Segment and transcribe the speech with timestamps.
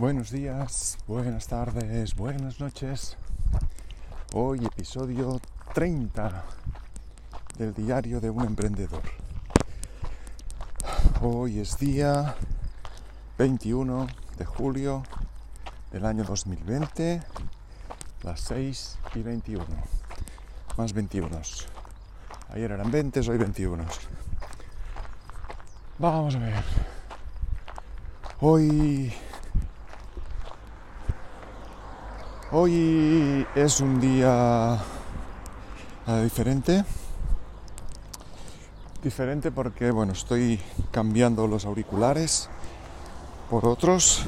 [0.00, 3.18] Buenos días, buenas tardes, buenas noches.
[4.32, 5.42] Hoy episodio
[5.74, 6.42] 30
[7.58, 9.02] del diario de un emprendedor.
[11.20, 12.34] Hoy es día
[13.36, 14.06] 21
[14.38, 15.02] de julio
[15.92, 17.20] del año 2020,
[18.22, 19.66] las 6 y 21.
[20.78, 21.42] Más 21.
[22.54, 23.84] Ayer eran 20, hoy 21.
[25.98, 26.64] Vamos a ver.
[28.40, 29.12] Hoy
[32.52, 34.76] Hoy es un día
[36.08, 36.84] eh, diferente.
[39.04, 42.50] Diferente porque, bueno, estoy cambiando los auriculares
[43.48, 44.24] por otros.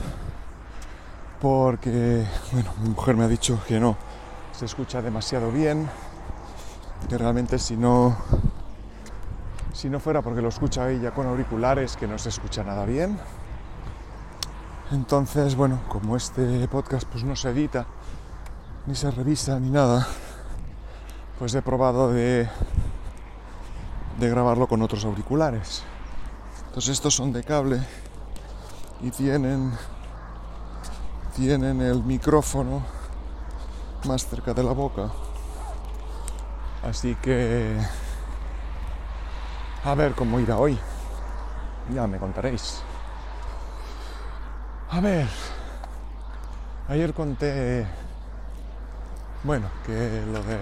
[1.40, 3.96] Porque, bueno, mi mujer me ha dicho que no
[4.52, 5.90] se escucha demasiado bien.
[7.08, 8.16] Que realmente si no,
[9.72, 13.18] si no fuera porque lo escucha ella con auriculares, que no se escucha nada bien.
[14.92, 17.86] Entonces, bueno, como este podcast pues no se edita,
[18.84, 20.06] ni se revisa, ni nada,
[21.38, 22.46] pues he probado de,
[24.20, 25.82] de grabarlo con otros auriculares.
[26.66, 27.80] Entonces estos son de cable
[29.00, 29.72] y tienen,
[31.36, 32.82] tienen el micrófono
[34.04, 35.10] más cerca de la boca.
[36.86, 37.78] Así que
[39.84, 40.78] a ver cómo irá hoy.
[41.94, 42.82] Ya me contaréis.
[44.92, 45.26] A ver,
[46.86, 47.86] ayer conté,
[49.42, 50.58] bueno, que lo de...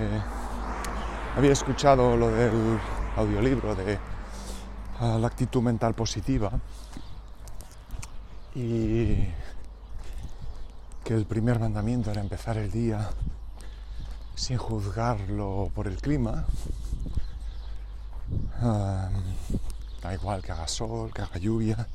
[1.36, 2.78] Había escuchado lo del
[3.16, 3.98] audiolibro de
[5.00, 6.52] la actitud mental positiva
[8.54, 9.16] y
[11.02, 13.10] que el primer mandamiento era empezar el día
[14.36, 16.44] sin juzgarlo por el clima.
[18.62, 19.24] Um,
[20.00, 21.88] da igual que haga sol, que haga lluvia,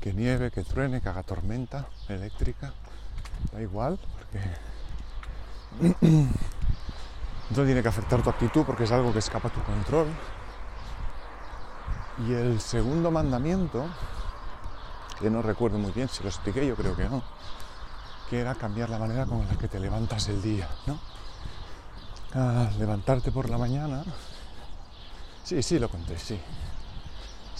[0.00, 2.72] que nieve, que truene, que haga tormenta eléctrica,
[3.52, 4.40] da igual, porque
[7.50, 10.08] no tiene que afectar tu actitud porque es algo que escapa a tu control.
[12.26, 13.86] Y el segundo mandamiento,
[15.18, 17.22] que no recuerdo muy bien si lo expliqué, yo creo que no,
[18.28, 20.98] que era cambiar la manera con la que te levantas el día, ¿no?
[22.34, 24.04] Ah, levantarte por la mañana.
[25.44, 26.40] Sí, sí, lo conté, sí.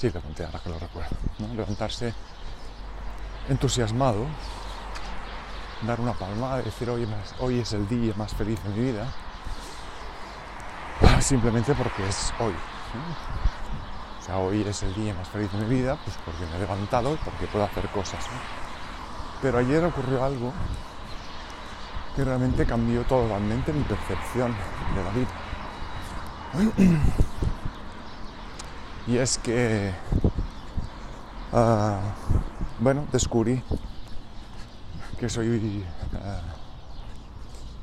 [0.00, 1.14] Sí, lo conté ahora que lo recuerdo.
[1.54, 2.14] Levantarse
[3.50, 4.24] entusiasmado,
[5.82, 7.06] dar una palmada decir hoy,
[7.38, 9.06] hoy es el día más feliz de mi vida,
[11.20, 12.54] simplemente porque es hoy.
[14.20, 16.60] O sea, hoy es el día más feliz de mi vida, pues porque me he
[16.60, 18.24] levantado y porque puedo hacer cosas.
[19.42, 20.54] Pero ayer ocurrió algo
[22.16, 24.56] que realmente cambió totalmente mi percepción
[24.94, 25.28] de la vida.
[29.10, 29.90] Y es que,
[31.50, 31.96] uh,
[32.78, 33.60] bueno, descubrí
[35.18, 35.82] que soy uh,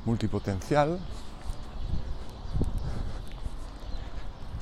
[0.06, 0.98] multipotencial,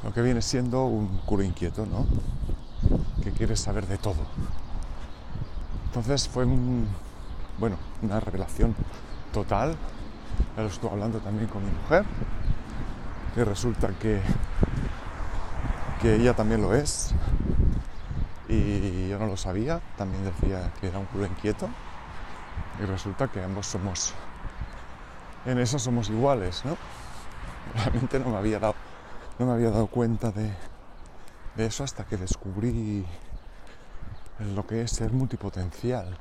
[0.04, 2.08] lo que viene siendo un culo inquieto, ¿no?
[3.22, 4.26] Que quiere saber de todo.
[5.86, 6.48] Entonces fue
[7.60, 8.76] bueno, una revelación
[9.32, 9.76] total.
[10.58, 12.06] Ya lo estuve hablando también con mi mujer,
[13.36, 14.20] que resulta que
[16.06, 17.16] que ella también lo es
[18.48, 21.68] y yo no lo sabía, también decía que era un culo inquieto
[22.80, 24.14] y resulta que ambos somos,
[25.48, 26.78] en eso somos iguales, ¿no?
[27.74, 28.76] Realmente no me había dado,
[29.40, 30.54] no me había dado cuenta de,
[31.58, 33.04] eso hasta que descubrí
[34.54, 36.20] lo que es ser multipotencial.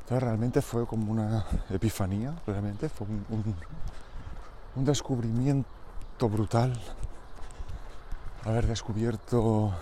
[0.00, 3.54] Entonces realmente fue como una epifanía, realmente fue un,
[4.74, 6.72] un descubrimiento brutal
[8.44, 9.72] haber descubierto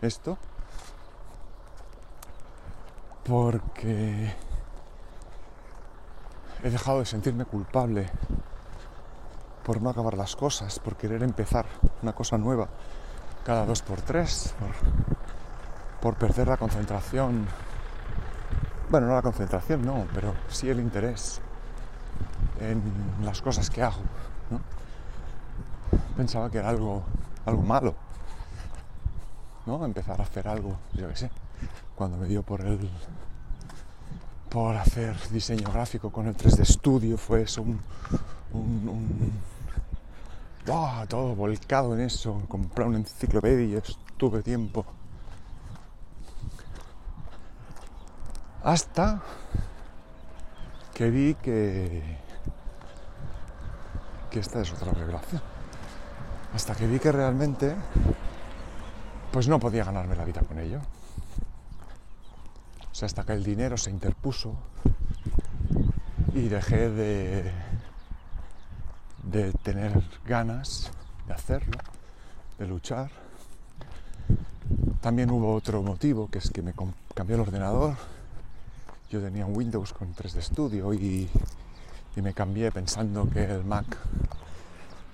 [0.00, 0.38] esto
[3.24, 4.34] porque
[6.62, 8.06] he dejado de sentirme culpable
[9.64, 11.66] por no acabar las cosas, por querer empezar
[12.02, 12.68] una cosa nueva
[13.44, 14.54] cada dos por tres,
[16.00, 17.46] por, perder la concentración.
[18.90, 21.40] Bueno, no la concentración, no, pero sí el interés
[22.60, 22.82] en
[23.22, 24.00] las cosas que hago.
[26.16, 27.02] Pensaba que era algo
[27.50, 27.94] algo malo.
[29.66, 29.84] ¿No?
[29.84, 31.30] Empezar a hacer algo, yo qué sé.
[31.94, 32.90] Cuando me dio por el
[34.48, 37.80] por hacer diseño gráfico con el 3D Studio fue eso un,
[38.52, 39.32] un, un
[41.08, 44.84] todo volcado en eso, comprar una enciclopedia, estuve tiempo.
[48.62, 49.22] Hasta
[50.94, 52.18] que vi que
[54.30, 55.49] que esta es otra revelación
[56.54, 57.74] hasta que vi que realmente
[59.32, 60.80] pues no podía ganarme la vida con ello.
[62.90, 64.54] O sea, hasta que el dinero se interpuso
[66.34, 67.52] y dejé de,
[69.22, 70.90] de tener ganas
[71.26, 71.78] de hacerlo,
[72.58, 73.10] de luchar.
[75.00, 76.74] También hubo otro motivo, que es que me
[77.14, 77.96] cambió el ordenador.
[79.10, 81.28] Yo tenía un Windows con 3D Studio y,
[82.16, 83.86] y me cambié pensando que el Mac,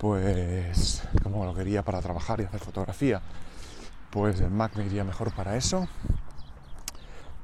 [0.06, 3.20] pues como lo quería para trabajar y hacer fotografía,
[4.10, 5.88] pues el Mac me iría mejor para eso.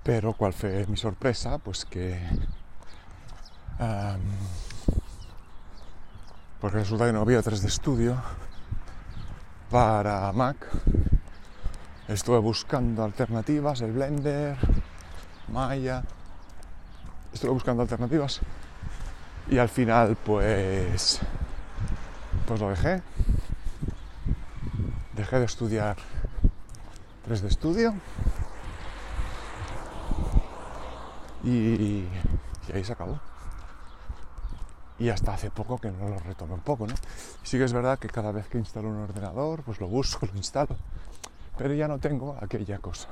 [0.05, 2.21] Pero cuál fue mi sorpresa, pues que
[6.61, 8.17] porque resulta que no había 3D Studio
[9.69, 10.57] para Mac.
[12.07, 14.57] Estuve buscando alternativas, el Blender,
[15.49, 16.05] Maya.
[17.33, 18.41] Estuve buscando alternativas
[19.51, 21.21] y al final pues
[22.47, 23.03] pues lo dejé.
[25.15, 25.97] Dejé de estudiar
[27.29, 27.95] 3D Studio
[31.45, 32.09] y, y
[32.73, 33.21] ahí se acabó
[35.03, 36.95] y hasta hace poco que no lo retomé un poco, ¿no?
[37.43, 40.37] Sí que es verdad que cada vez que instalo un ordenador, pues lo busco, lo
[40.37, 40.77] instalo,
[41.59, 43.09] pero ya no tengo aquella cosa.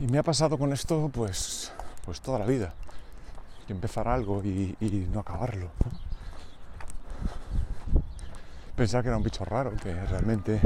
[0.00, 1.72] Y me ha pasado con esto, pues,
[2.04, 2.74] pues toda la vida.
[3.68, 4.76] empezar algo y,
[5.12, 5.70] no acabarlo.
[8.76, 10.60] Pensar que era un bicho raro, que realmente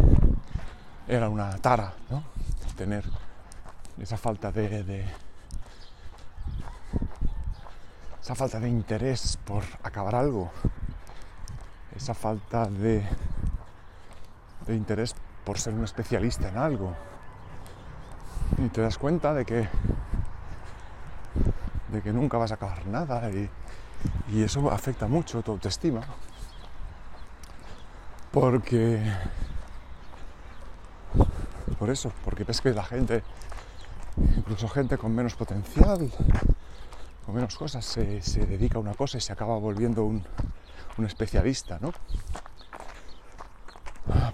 [1.08, 2.22] era una tara, ¿no?
[2.76, 3.04] Tener
[3.98, 5.04] esa falta de
[8.26, 10.50] esa falta de interés por acabar algo,
[11.94, 13.06] esa falta de,
[14.66, 15.14] de interés
[15.44, 16.92] por ser un especialista en algo.
[18.58, 19.68] Y te das cuenta de que
[21.92, 23.48] de que nunca vas a acabar nada y,
[24.32, 26.00] y eso afecta mucho tu autoestima.
[28.36, 29.00] Porque
[31.78, 33.22] por eso, porque ves que la gente,
[34.36, 36.10] incluso gente con menos potencial,
[37.26, 40.22] o menos cosas se, dedica a una cosa y se acaba volviendo un,
[41.06, 41.94] especialista, ¿no?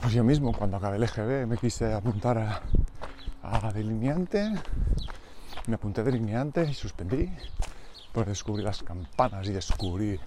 [0.01, 2.61] Pues yo mismo, cuando acabé el EGB, me quise apuntar
[3.41, 4.53] a, delineante,
[5.69, 7.33] me apunté a delineante y suspendí,
[8.13, 10.19] pues descubrí las campanas y descubrí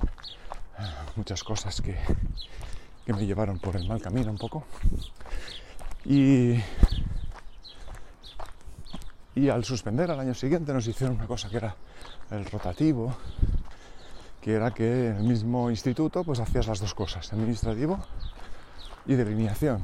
[0.77, 1.97] ah, muchas cosas que,
[3.05, 4.65] que me llevaron por el mal camino un poco.
[6.05, 6.55] Y,
[9.35, 11.75] y al suspender al año siguiente nos hicieron una cosa que era
[12.31, 13.15] el rotativo,
[14.41, 17.99] que era que en el mismo instituto pues hacías las dos cosas, administrativo
[19.05, 19.83] y delineación.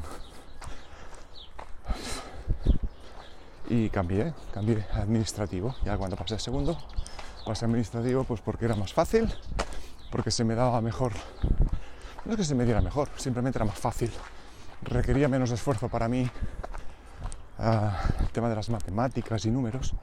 [3.70, 5.76] Y cambié, cambié administrativo.
[5.86, 6.78] Ya cuando pasé el segundo,
[7.46, 9.34] pasé administrativo pues porque era más fácil,
[10.12, 11.14] porque se me daba mejor.
[12.26, 14.12] No es que se me diera mejor, simplemente era más fácil.
[14.84, 16.30] Requería menos esfuerzo para mí
[17.60, 19.94] ah, el tema de las matemáticas y números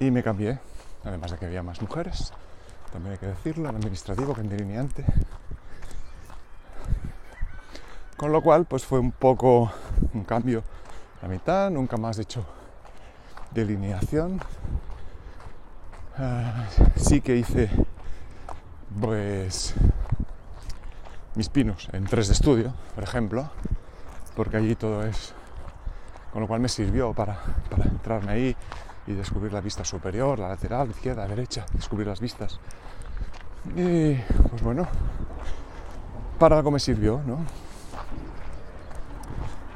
[0.00, 0.58] y me cambié,
[1.04, 2.32] además de que había más mujeres,
[2.92, 5.04] también hay que decirlo, en administrativo que en delineante.
[8.16, 9.72] Con lo cual, pues fue un poco
[10.12, 10.62] un cambio
[11.22, 12.44] a mitad, nunca más he hecho
[13.50, 14.40] delineación.
[16.16, 16.66] Ah,
[16.96, 17.70] sí que hice,
[19.00, 19.74] pues,
[21.34, 23.50] mis pinos en 3 de estudio, por ejemplo,
[24.36, 25.34] porque allí todo es,
[26.32, 27.38] con lo cual me sirvió para,
[27.70, 28.56] para entrarme ahí
[29.06, 32.58] y descubrir la vista superior, la lateral, izquierda, derecha, descubrir las vistas.
[33.76, 34.86] Y pues bueno,
[36.38, 37.38] para algo me sirvió, ¿no?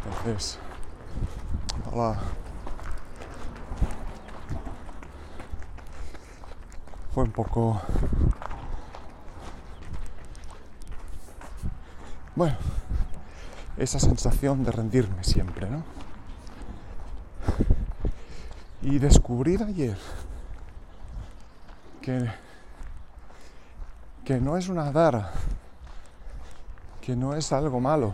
[0.04, 0.58] Entonces,
[1.92, 2.18] hola.
[7.14, 7.80] Fue un poco...
[12.38, 12.57] Bueno,
[13.76, 15.83] esa sensación de rendirme siempre, ¿no?
[18.80, 19.99] Y descubrir ayer
[22.00, 22.30] que,
[24.25, 25.33] que no es una dara,
[27.00, 28.12] que no es algo malo,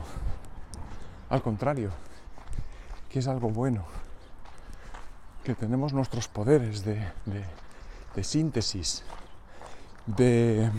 [1.29, 1.91] al contrario,
[3.11, 3.85] que es algo bueno,
[5.45, 7.07] que tenemos nuestros poderes de,
[8.15, 9.05] de, síntesis,
[10.07, 10.71] de,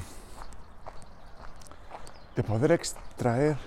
[2.35, 3.57] de poder extraer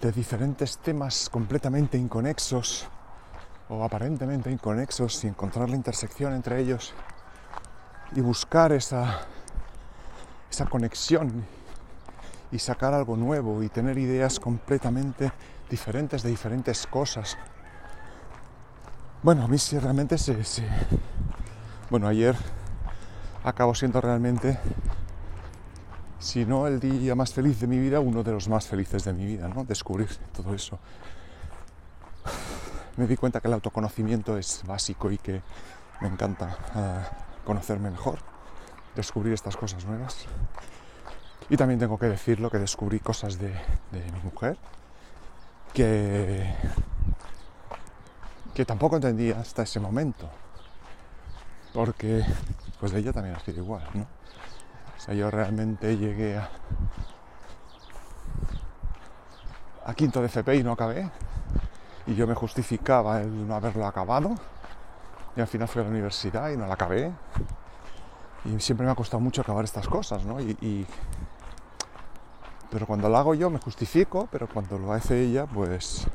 [0.00, 2.86] de diferentes temas completamente inconexos
[3.68, 6.94] o aparentemente inconexos y encontrar la intersección entre ellos
[8.14, 9.20] y buscar esa,
[10.50, 11.44] esa conexión
[12.52, 15.32] y sacar algo nuevo y tener ideas completamente
[15.68, 17.36] diferentes de diferentes cosas.
[19.22, 20.36] Bueno, a mí sí realmente se,
[21.90, 22.36] Bueno, ayer
[23.42, 24.58] acabo siendo realmente,
[26.18, 29.12] si no el día más feliz de mi vida, uno de los más felices de
[29.12, 29.64] mi vida, ¿no?
[29.64, 30.78] Descubrir todo eso
[32.96, 35.42] me di cuenta que el autoconocimiento es básico y que
[36.00, 37.04] me encanta eh,
[37.44, 38.18] conocerme mejor,
[38.94, 40.24] descubrir estas cosas nuevas.
[41.48, 44.56] Y también tengo que decirlo que descubrí cosas de, de mi mujer
[45.72, 46.54] que,
[48.54, 50.28] que tampoco entendía hasta ese momento.
[51.72, 52.24] Porque
[52.80, 54.06] pues de ella también ha sido igual, ¿no?
[55.08, 56.48] O yo realmente llegué a,
[59.84, 61.08] a quinto de FP y no acabé.
[62.06, 64.34] Y yo me justificaba el no haberlo acabado.
[65.36, 67.12] Y al final fui a la universidad y no la acabé.
[68.44, 70.40] Y siempre me ha costado mucho acabar estas cosas, ¿no?
[70.40, 70.86] Y,
[72.70, 76.06] pero cuando lo hago yo me justifico, pero cuando lo hace ella, pues,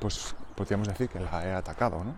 [0.00, 2.14] pues podríamos decir que la he atacado, ¿no?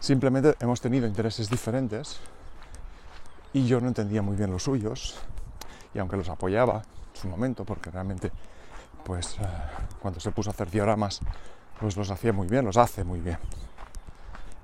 [0.00, 2.20] Simplemente hemos tenido intereses diferentes
[3.52, 5.18] y yo no entendía muy bien los suyos
[5.94, 6.82] y aunque los apoyaba
[7.14, 8.30] en su momento, porque realmente,
[9.04, 9.46] pues eh,
[10.00, 11.20] cuando se puso a hacer dioramas,
[11.80, 13.38] pues los hacía muy bien, los hace muy bien.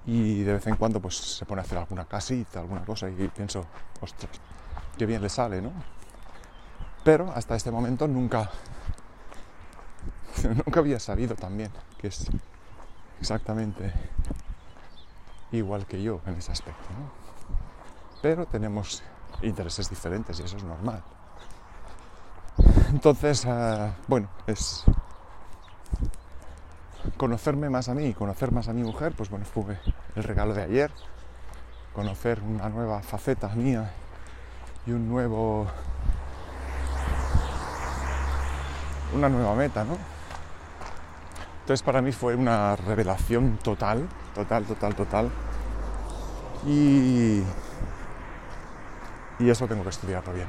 [0.06, 3.28] Y de vez en cuando pues se pone a hacer alguna casita, alguna cosa y
[3.28, 3.64] pienso,
[4.00, 4.30] ostras,
[4.98, 5.72] qué bien le sale, ¿no?
[7.02, 8.50] Pero hasta este momento nunca,
[10.44, 12.30] nunca había sabido también que es
[13.18, 13.92] exactamente
[15.52, 17.23] igual que yo en ese aspecto, ¿no?
[18.24, 19.02] Pero tenemos
[19.42, 21.02] intereses diferentes y eso es normal.
[22.88, 24.82] Entonces, uh, bueno, es
[27.18, 29.78] conocerme más a mí y conocer más a mi mujer, pues bueno, fue
[30.16, 30.90] el regalo de ayer,
[31.92, 33.92] conocer una nueva faceta mía
[34.86, 35.66] y un nuevo
[39.12, 39.98] una nueva meta, ¿no?
[41.60, 45.30] Entonces para mí fue una revelación total, total, total, total.
[46.66, 47.42] Y,
[49.38, 50.48] y eso tengo que estudiarlo bien,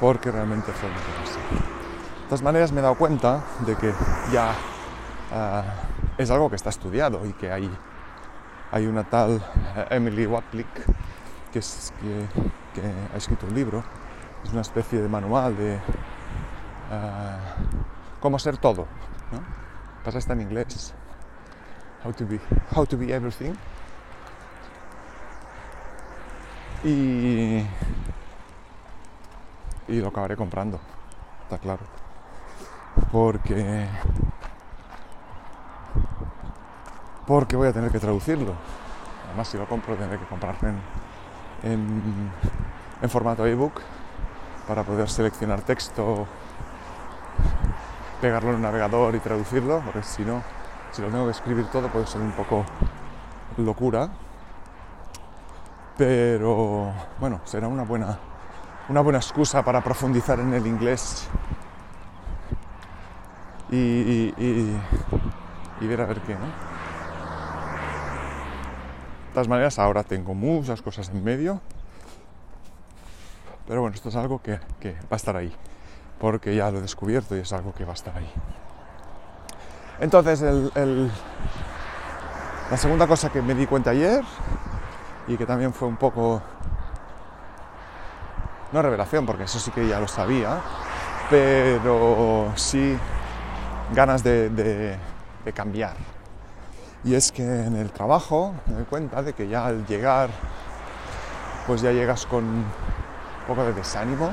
[0.00, 1.38] porque realmente fue muy así.
[2.22, 3.92] De todas maneras me he dado cuenta de que
[4.32, 4.54] ya
[5.32, 7.70] uh, es algo que está estudiado y que hay,
[8.72, 9.42] hay una tal
[9.76, 10.66] eh, Emily Waplick
[11.52, 13.84] que, es, que, que, ha escrito un libro,
[14.42, 15.78] es una especie de manual de uh,
[18.20, 18.86] cómo ser todo.
[19.32, 19.40] ¿no?
[20.04, 20.94] Pasa está en inglés.
[22.04, 22.38] How to be,
[22.74, 23.54] how to be everything.
[26.84, 27.64] Y,
[29.88, 30.78] lo acabaré comprando,
[31.44, 31.82] está claro.
[33.10, 33.88] Porque
[37.26, 38.52] porque voy a tener que traducirlo.
[39.28, 40.76] Además, si lo compro, tendré que comprarlo en,
[41.62, 42.30] en,
[43.00, 43.80] en formato ebook
[44.68, 46.26] para poder seleccionar texto,
[48.20, 50.42] pegarlo en un navegador y traducirlo, porque si no,
[50.92, 52.64] si lo tengo que escribir todo puede ser un poco
[53.56, 54.10] locura.
[55.96, 58.18] Pero bueno, será una buena,
[58.88, 61.28] una buena excusa para profundizar en el inglés
[63.70, 66.46] y, y, ver a ver qué, ¿no?
[69.26, 71.60] De todas maneras, ahora tengo muchas cosas en medio.
[73.66, 75.52] Pero bueno, esto es algo que, que, va a estar ahí.
[76.18, 78.30] Porque ya lo he descubierto y es algo que va a estar ahí.
[80.00, 81.10] Entonces, el,
[82.70, 84.22] la segunda cosa que me di cuenta ayer
[85.26, 86.42] y que también fue un poco,
[88.72, 90.60] no revelación, porque eso sí que ya lo sabía,
[91.30, 92.98] pero sí
[93.94, 94.98] ganas de,
[95.54, 95.96] cambiar.
[97.04, 100.30] Y es que en el trabajo me doy cuenta de que ya al llegar,
[101.66, 102.64] pues ya llegas con un
[103.46, 104.32] poco de desánimo.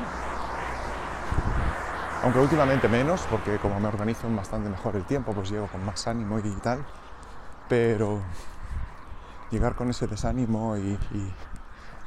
[2.24, 6.08] Aunque últimamente menos, porque como me organizo bastante mejor el tiempo, pues llego con más
[6.08, 6.86] ánimo y tal.
[7.68, 8.22] Pero
[9.52, 10.98] llegar con ese desánimo y,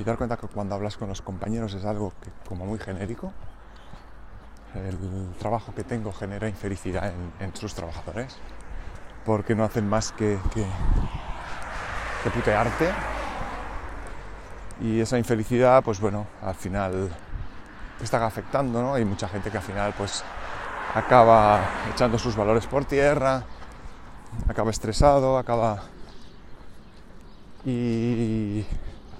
[0.04, 2.12] dar cuenta que cuando hablas con los compañeros es algo
[2.48, 3.32] como muy genérico.
[4.74, 8.36] El trabajo que tengo genera infelicidad en, sus trabajadores
[9.24, 10.66] porque no hacen más que, que,
[12.24, 12.90] que putearte.
[14.80, 17.10] Y esa infelicidad, pues bueno, al final
[17.98, 18.94] te está afectando, ¿no?
[18.94, 20.24] Hay mucha gente que al final, pues,
[20.94, 21.60] acaba
[21.92, 23.44] echando sus valores por tierra,
[24.48, 25.82] acaba estresado, acaba...
[27.64, 28.64] Y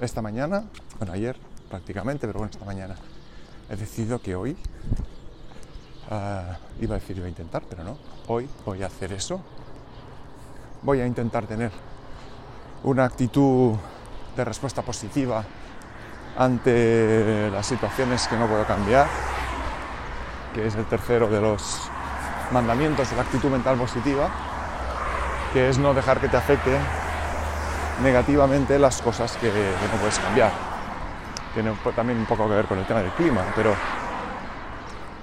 [0.01, 0.65] esta mañana,
[0.99, 1.37] bueno, ayer
[1.71, 2.95] prácticamente, pero bueno, esta mañana
[3.71, 4.57] he decidido que hoy,
[6.11, 7.97] uh, iba a decir iba a intentar, pero no,
[8.29, 9.41] hoy voy a hacer eso.
[10.83, 11.73] Voy a intentar tener
[12.83, 13.77] una actitud
[14.37, 15.43] de respuesta positiva
[16.37, 19.07] ante las situaciones que no puedo cambiar,
[20.53, 21.81] que es el tercero de los
[22.53, 24.29] mandamientos de la actitud mental positiva,
[25.55, 26.79] que es no dejar que te afecte
[28.03, 30.53] negativamente las cosas que, no puedes cambiar.
[31.53, 33.75] Tiene también un poco que ver con el tema del clima, pero,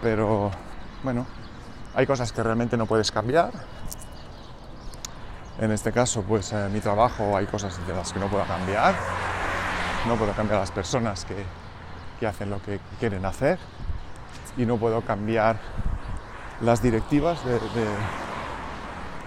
[0.01, 0.51] pero
[1.03, 1.25] bueno,
[1.93, 3.51] Hay cosas que realmente no puedes cambiar.
[5.59, 8.95] En este caso, pues en mi trabajo hay cosas de las que no puedo cambiar.
[10.07, 11.35] No puedo cambiar las personas que,
[12.19, 13.59] que hacen lo que quieren hacer.
[14.55, 15.57] Y no puedo cambiar
[16.61, 17.59] las directivas de,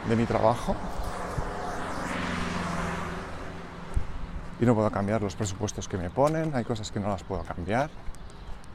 [0.08, 0.74] de mi trabajo.
[4.64, 6.54] No puedo cambiar los presupuestos que me ponen.
[6.54, 7.90] Hay cosas que no las puedo cambiar.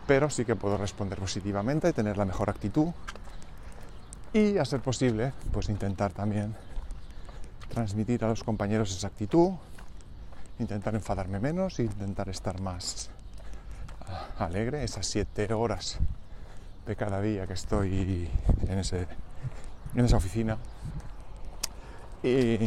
[0.06, 2.90] Pero sí que puedo responder positivamente y tener la mejor actitud
[4.34, 6.56] y a ser posible, pues intentar también
[7.70, 9.54] transmitir a los compañeros esa actitud,
[10.60, 13.10] intentar enfadarme menos e intentar estar más
[14.08, 15.98] ah, alegre esas siete horas
[16.86, 18.30] de cada día que estoy
[18.68, 19.08] en, ese,
[19.96, 20.58] en esa oficina.
[22.22, 22.58] Y,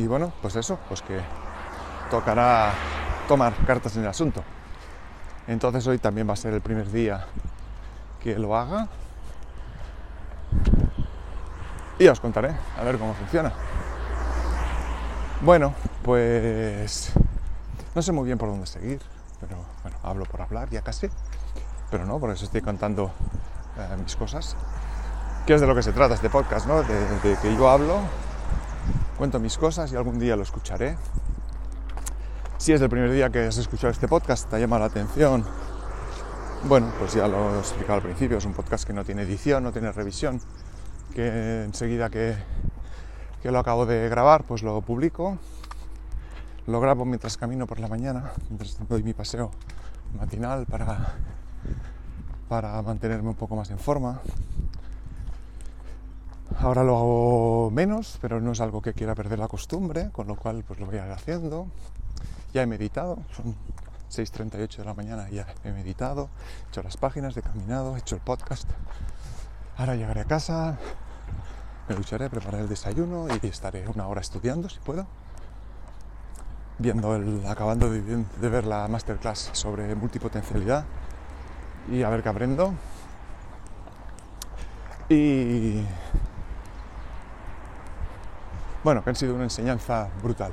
[0.00, 1.20] y bueno, pues eso, pues que
[2.10, 2.72] tocará
[3.28, 4.42] tomar cartas en el asunto.
[5.46, 7.26] Entonces hoy también va a ser el primer día
[8.22, 8.88] que lo haga
[11.98, 13.52] y os contaré a ver cómo funciona.
[15.42, 17.12] Bueno, pues
[17.94, 19.02] no sé muy bien por dónde seguir,
[19.38, 21.10] pero bueno, hablo por hablar ya casi,
[21.90, 23.10] pero no, por eso estoy contando
[23.76, 24.56] eh, mis cosas,
[25.46, 26.82] que es de lo que se trata este podcast, ¿no?
[26.82, 28.00] De, que yo hablo,
[29.20, 30.96] cuento mis cosas y algún día lo escucharé.
[32.58, 35.44] Si es el primer día que has escuchado este podcast, te ha llamado la atención
[36.64, 39.64] bueno, pues ya lo he explicado al principio, es un podcast que no tiene edición,
[39.64, 40.40] no tiene revisión,
[41.14, 42.36] que enseguida que,
[43.44, 45.38] lo acabo de grabar, pues lo publico.
[46.66, 49.50] Lo grabo mientras camino por la mañana, mientras doy mi paseo
[50.18, 51.14] matinal para,
[52.48, 54.20] para mantenerme un poco más en forma.
[56.62, 60.36] Ahora lo hago menos, pero no es algo que quiera perder la costumbre, con lo
[60.36, 61.68] cual pues lo voy a ir haciendo.
[62.52, 63.56] Ya he meditado, son
[64.10, 66.28] 6.38 de la mañana ya he meditado,
[66.64, 68.68] he hecho las páginas, he caminado, he hecho el podcast.
[69.78, 70.78] Ahora llegaré a casa,
[71.88, 75.06] me lucharé, prepararé el desayuno y estaré una hora estudiando si puedo.
[76.76, 80.84] Viendo el, acabando de ver la masterclass sobre multipotencialidad
[81.90, 82.74] y a ver qué aprendo.
[85.08, 85.84] Y
[88.82, 90.52] bueno, que han sido una enseñanza brutal.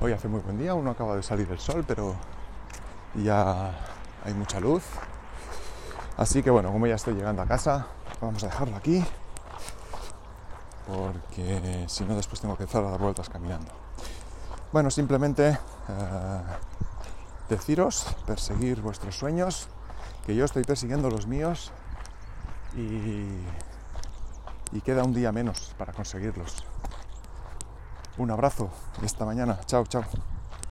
[0.00, 2.14] Hoy hace muy buen día, aún no acaba de salir el sol, pero
[3.14, 3.72] ya
[4.24, 4.82] hay mucha luz.
[6.16, 7.86] Así que bueno, como ya estoy llegando a casa,
[8.20, 9.04] vamos a dejarlo aquí,
[10.86, 13.70] porque si no después tengo que empezar a dar vueltas caminando.
[14.72, 16.40] Bueno, simplemente eh,
[17.48, 19.68] deciros, perseguir vuestros sueños,
[20.26, 21.72] que yo estoy persiguiendo los míos
[22.74, 23.28] y
[24.84, 26.64] queda un día menos para conseguirlos.
[28.18, 28.68] Un abrazo
[29.00, 29.60] y esta mañana.
[29.66, 30.04] Chao, chao.